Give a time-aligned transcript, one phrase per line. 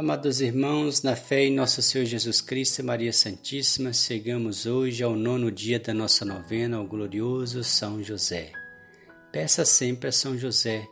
[0.00, 5.14] Amados irmãos, na fé em nosso Senhor Jesus Cristo e Maria Santíssima, chegamos hoje ao
[5.14, 8.50] nono dia da nossa novena ao glorioso São José.
[9.30, 10.88] Peça sempre a São José,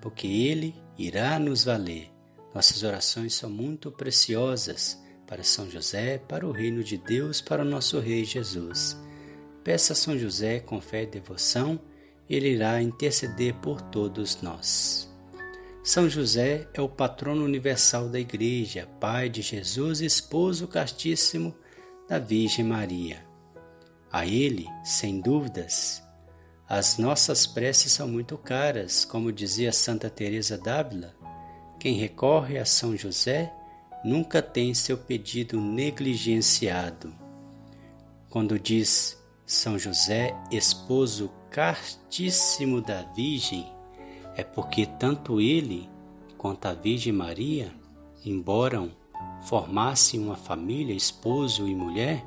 [0.00, 2.08] porque ele irá nos valer.
[2.54, 7.68] Nossas orações são muito preciosas para São José, para o reino de Deus, para o
[7.68, 8.96] nosso Rei Jesus.
[9.64, 11.80] Peça a São José com fé e devoção,
[12.30, 15.11] ele irá interceder por todos nós.
[15.84, 21.52] São José é o patrono universal da Igreja, pai de Jesus e esposo castíssimo
[22.08, 23.26] da Virgem Maria.
[24.10, 26.00] A ele, sem dúvidas,
[26.68, 31.16] as nossas preces são muito caras, como dizia Santa Teresa d'Ávila.
[31.80, 33.52] Quem recorre a São José
[34.04, 37.12] nunca tem seu pedido negligenciado.
[38.30, 43.81] Quando diz São José, esposo castíssimo da Virgem,
[44.36, 45.88] é porque tanto ele
[46.38, 47.72] quanto a Virgem Maria,
[48.24, 48.88] embora
[49.42, 52.24] formassem uma família, esposo e mulher,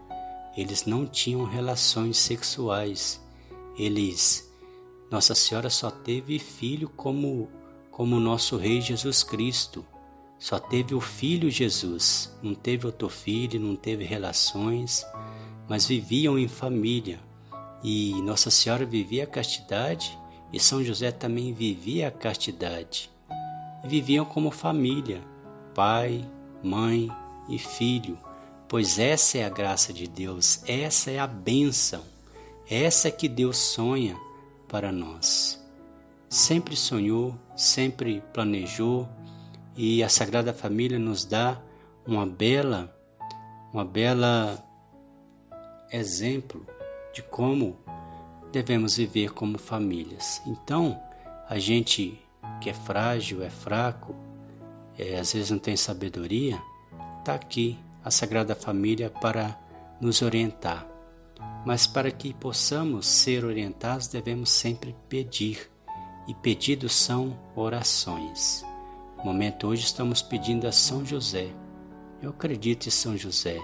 [0.55, 3.21] eles não tinham relações sexuais.
[3.77, 4.49] Eles,
[5.11, 7.49] Nossa Senhora só teve filho como
[7.95, 9.85] como nosso Rei Jesus Cristo.
[10.37, 15.05] Só teve o filho Jesus, não teve outro filho, não teve relações,
[15.69, 17.21] mas viviam em família.
[17.81, 20.19] E Nossa Senhora vivia a castidade
[20.51, 23.09] e São José também vivia a castidade.
[23.83, 25.21] Viviam como família,
[25.73, 26.25] pai,
[26.63, 27.11] mãe
[27.47, 28.17] e filho,
[28.67, 32.01] pois essa é a graça de Deus, essa é a bênção,
[32.69, 34.17] essa é que Deus sonha
[34.67, 35.63] para nós.
[36.29, 39.07] Sempre sonhou, sempre planejou
[39.77, 41.61] e a Sagrada Família nos dá
[42.05, 42.95] uma bela,
[43.73, 44.63] uma bela
[45.91, 46.65] exemplo
[47.13, 47.77] de como
[48.55, 50.41] devemos viver como famílias.
[50.47, 50.97] Então,
[51.49, 52.17] a gente
[52.61, 54.15] que é frágil, é fraco,
[54.97, 56.57] é, às vezes não tem sabedoria,
[57.19, 59.59] está aqui a Sagrada Família para
[59.99, 60.87] nos orientar.
[61.65, 65.69] Mas para que possamos ser orientados, devemos sempre pedir.
[66.25, 68.63] E pedidos são orações.
[69.17, 71.49] No momento hoje estamos pedindo a São José.
[72.21, 73.59] Eu acredito em São José.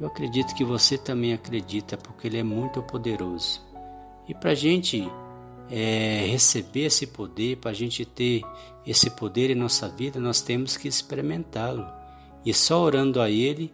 [0.00, 3.65] Eu acredito que você também acredita, porque ele é muito poderoso.
[4.28, 5.08] E para a gente
[5.70, 8.42] é, receber esse poder, para a gente ter
[8.86, 11.86] esse poder em nossa vida, nós temos que experimentá-lo.
[12.44, 13.72] E só orando a Ele,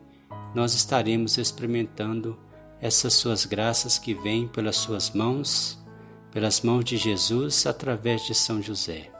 [0.54, 2.38] nós estaremos experimentando
[2.80, 5.78] essas suas graças que vêm pelas suas mãos,
[6.32, 9.10] pelas mãos de Jesus, através de São José.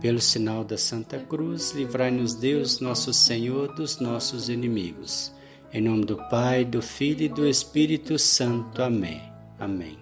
[0.00, 5.32] Pelo sinal da Santa Cruz, livrai-nos Deus, nosso Senhor, dos nossos inimigos.
[5.72, 8.82] Em nome do Pai, do Filho e do Espírito Santo.
[8.82, 9.22] Amém.
[9.60, 10.01] Amém.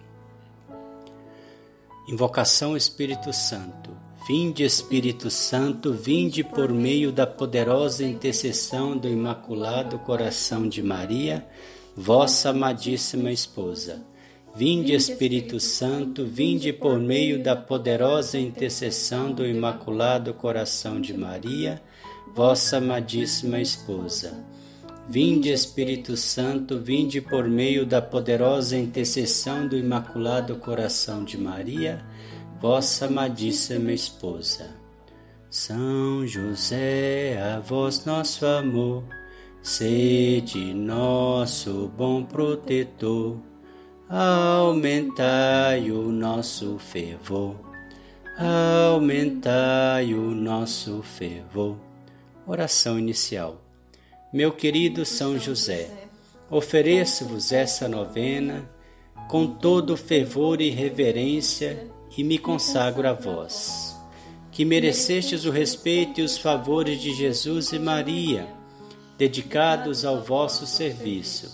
[2.07, 3.91] Invocação Espírito Santo.
[4.27, 11.47] Vinde, Espírito Santo, vinde por meio da poderosa intercessão do Imaculado Coração de Maria,
[11.95, 14.03] vossa amadíssima esposa.
[14.55, 21.81] Vinde, Espírito Santo, vinde por meio da poderosa intercessão do Imaculado Coração de Maria,
[22.33, 24.43] vossa amadíssima esposa.
[25.09, 32.05] Vinde, Espírito Santo, vinde por meio da poderosa intercessão do Imaculado Coração de Maria,
[32.61, 34.69] vossa amadíssima esposa.
[35.49, 39.03] São José, a vós nosso amor,
[39.61, 43.37] sede nosso bom protetor,
[44.07, 47.55] aumentai o nosso fervor,
[48.37, 51.75] aumentai o nosso fervor.
[52.47, 53.60] Oração inicial.
[54.33, 55.89] Meu querido São José,
[56.49, 58.71] ofereço-vos essa novena
[59.27, 63.93] com todo fervor e reverência e me consagro a vós,
[64.49, 68.47] que merecestes o respeito e os favores de Jesus e Maria,
[69.17, 71.51] dedicados ao vosso serviço.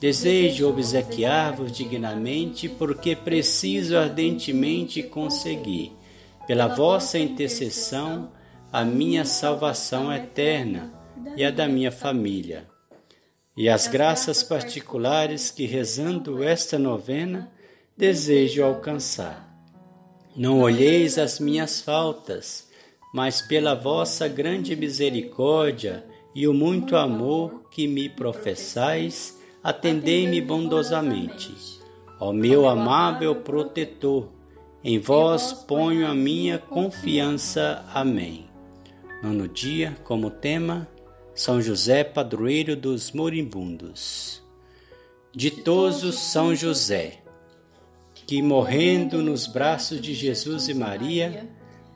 [0.00, 5.90] Desejo obsequiar-vos dignamente, porque preciso ardentemente conseguir,
[6.46, 8.30] pela vossa intercessão,
[8.72, 11.02] a minha salvação eterna
[11.36, 12.66] e a da minha família.
[13.56, 17.50] E as graças particulares que, rezando esta novena,
[17.96, 19.48] desejo alcançar.
[20.36, 22.68] Não olheis as minhas faltas,
[23.12, 26.04] mas pela vossa grande misericórdia
[26.34, 31.54] e o muito amor que me professais, atendei-me bondosamente.
[32.18, 34.28] Ó meu amável protetor,
[34.82, 37.84] em vós ponho a minha confiança.
[37.94, 38.46] Amém.
[39.22, 40.88] Nono dia, como tema,
[41.34, 44.40] são José, padroeiro dos moribundos.
[45.34, 47.18] Ditoso São José,
[48.14, 51.48] que morrendo nos braços de Jesus e Maria,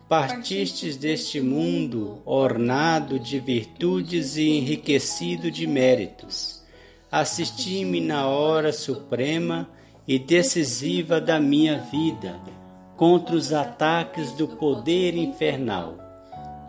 [0.09, 6.65] partistes deste mundo ornado de virtudes e enriquecido de méritos.
[7.11, 9.71] Assisti-me na hora suprema
[10.07, 12.41] e decisiva da minha vida
[12.97, 16.08] contra os ataques do poder infernal.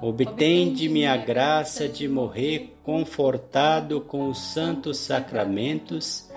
[0.02, 6.30] Obtende-me a graça de morrer confortado com os santos sacramentos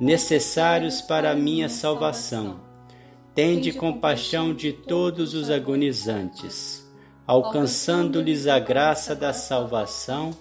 [0.00, 2.70] necessários para a minha salvação
[3.34, 6.84] Tende compaixão de todos os agonizantes,
[7.24, 10.32] alcançando-lhes a graça da salvação,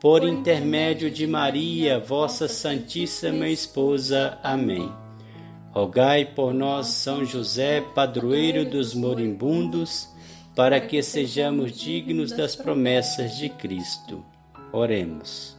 [0.00, 4.38] por intermédio de Maria, vossa Santíssima Esposa.
[4.42, 4.92] Amém.
[5.70, 10.08] Rogai por nós, São José, padroeiro dos moribundos,
[10.54, 14.24] para que sejamos dignos das promessas de Cristo.
[14.72, 15.56] Oremos.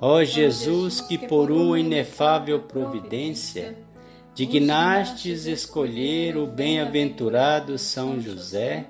[0.00, 3.76] Ó Jesus, que por uma inefável providência,
[4.34, 8.86] dignastes escolher o bem-aventurado São José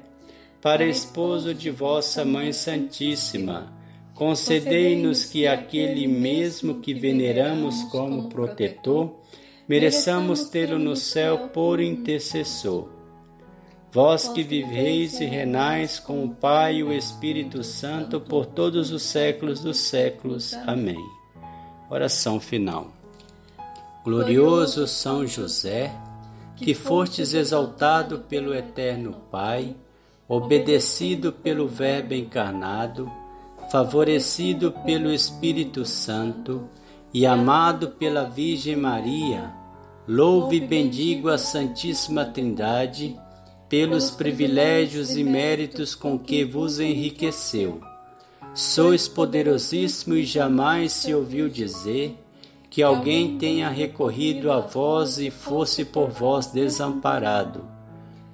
[0.60, 3.72] para esposo de vossa Mãe Santíssima.
[4.14, 9.16] Concedei-nos que aquele mesmo que veneramos como protetor,
[9.66, 12.99] mereçamos tê-lo no céu por intercessor.
[13.92, 19.02] Vós que viveis e renais com o Pai e o Espírito Santo por todos os
[19.02, 20.54] séculos dos séculos.
[20.64, 21.04] Amém.
[21.90, 22.92] Oração final.
[24.04, 25.92] Glorioso São José,
[26.54, 29.74] que fostes exaltado pelo Eterno Pai,
[30.28, 33.10] obedecido pelo Verbo encarnado,
[33.72, 36.68] favorecido pelo Espírito Santo
[37.12, 39.52] e amado pela Virgem Maria,
[40.06, 43.18] louve e bendigo a Santíssima Trindade
[43.70, 47.80] pelos privilégios e méritos com que vos enriqueceu.
[48.52, 52.18] Sois poderosíssimo e jamais se ouviu dizer
[52.68, 57.64] que alguém tenha recorrido a vós e fosse por vós desamparado.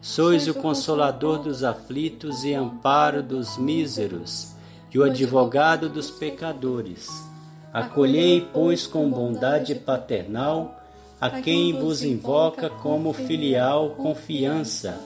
[0.00, 4.54] Sois o consolador dos aflitos e amparo dos míseros,
[4.92, 7.08] e o advogado dos pecadores.
[7.72, 10.80] Acolhei, pois, com bondade paternal
[11.20, 14.98] a quem vos invoca como filial confiança,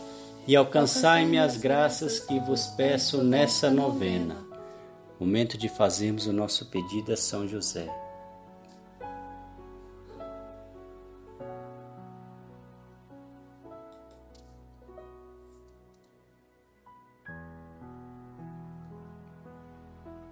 [0.51, 4.35] e alcançai-me as graças que vos peço nessa novena.
[5.21, 7.89] Momento de fazermos o nosso pedido a São José.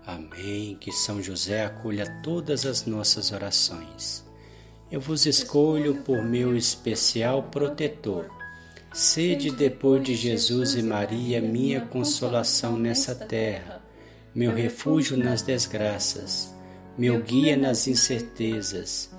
[0.05, 0.77] Amém.
[0.81, 4.27] Que São José acolha todas as nossas orações.
[4.91, 8.38] Eu vos escolho por meu especial protetor.
[8.93, 13.83] Sede depois de Jesus e Maria minha consolação nessa terra,
[14.35, 16.55] meu refúgio nas desgraças,
[16.97, 19.11] meu guia nas incertezas,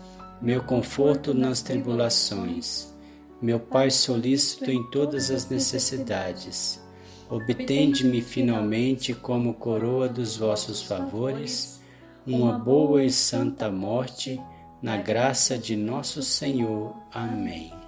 [0.42, 2.94] meu conforto nas tribulações,
[3.42, 6.81] meu Pai solícito em todas as necessidades
[7.30, 11.80] obtende-me finalmente como coroa dos vossos favores,
[12.25, 14.42] uma boa e santa morte,
[14.81, 16.95] na graça de nosso Senhor.
[17.12, 17.78] Amém.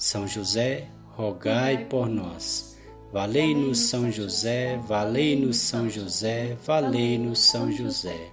[0.00, 2.78] São José, rogai por nós.
[3.12, 8.30] Valei-nos São José, valei-nos São José, valei-nos São José.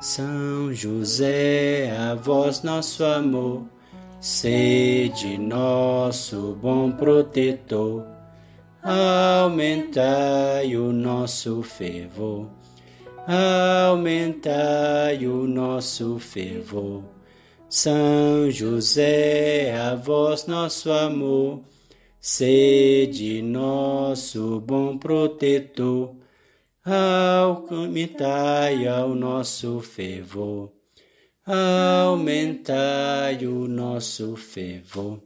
[0.00, 3.62] São José, a vós nosso amor,
[4.20, 8.04] sede nosso bom protetor
[8.84, 12.46] aumentai o nosso fervor,
[13.26, 17.13] aumentai o nosso fervor.
[17.76, 21.60] São José, a vós nosso amor,
[22.20, 26.14] sede nosso bom protetor,
[27.68, 30.70] aumentai ao nosso fervor,
[31.44, 35.20] aumentai o nosso fervor.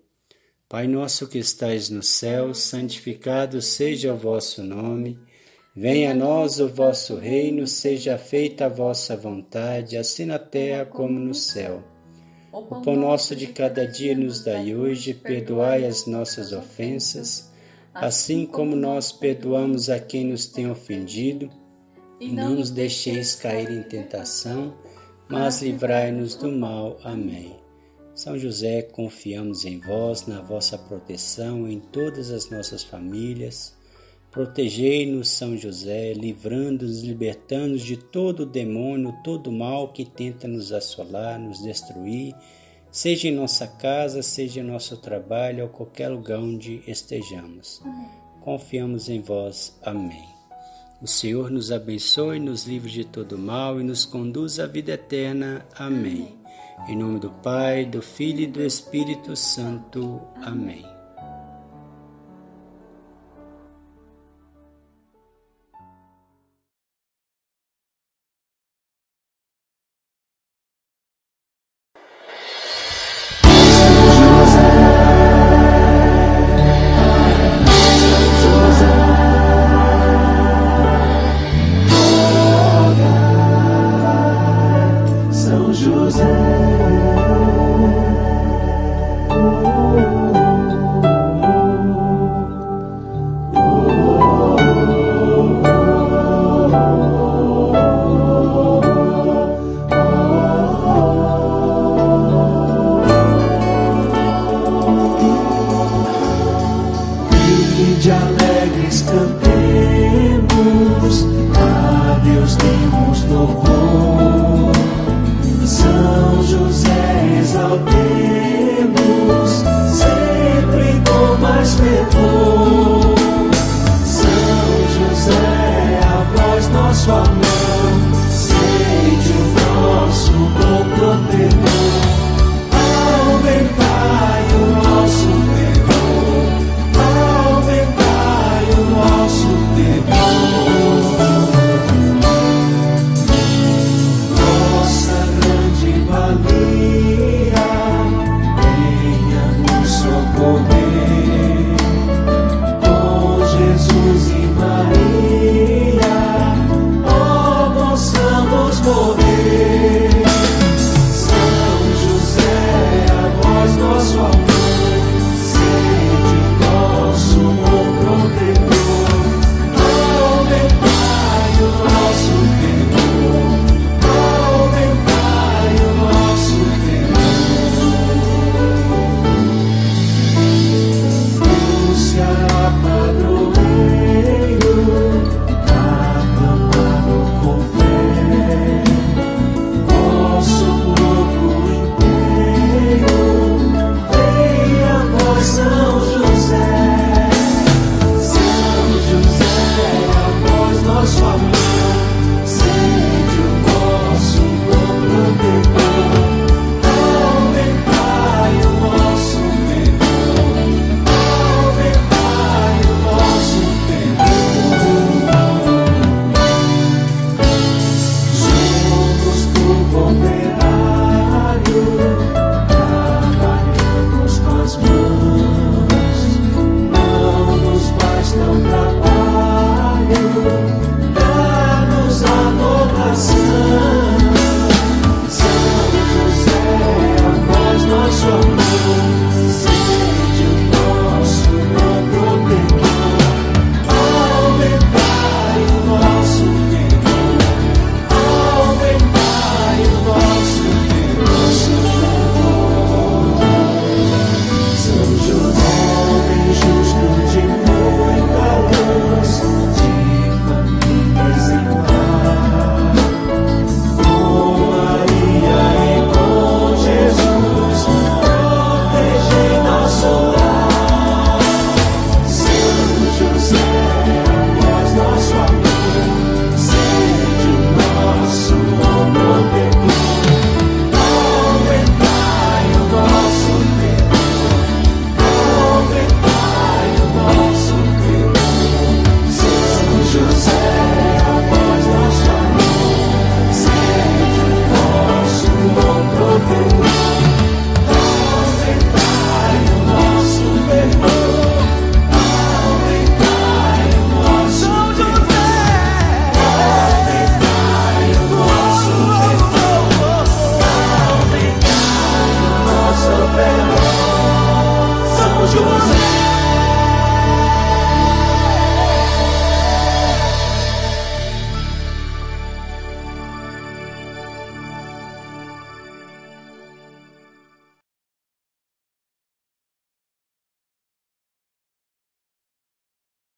[0.66, 5.18] Pai nosso que estais no céu, santificado seja o vosso nome.
[5.76, 11.20] Venha a nós o vosso reino, seja feita a vossa vontade, assim na terra como
[11.20, 11.97] no céu.
[12.50, 17.52] O pão nosso de cada dia nos dai hoje, perdoai as nossas ofensas,
[17.92, 21.50] assim como nós perdoamos a quem nos tem ofendido,
[22.18, 24.74] e não nos deixeis cair em tentação,
[25.28, 26.98] mas livrai-nos do mal.
[27.04, 27.54] Amém.
[28.14, 33.77] São José, confiamos em vós, na vossa proteção em todas as nossas famílias.
[34.30, 40.72] Protegei-nos, São José, livrando-nos, libertando-nos de todo o demônio, todo o mal que tenta nos
[40.72, 42.34] assolar, nos destruir,
[42.90, 47.82] seja em nossa casa, seja em nosso trabalho ou qualquer lugar onde estejamos.
[48.40, 49.78] Confiamos em vós.
[49.82, 50.28] Amém.
[51.00, 55.64] O Senhor nos abençoe, nos livre de todo mal e nos conduz à vida eterna.
[55.74, 56.36] Amém.
[56.76, 56.92] Amém.
[56.92, 60.20] Em nome do Pai, do Filho e do Espírito Santo.
[60.42, 60.97] Amém.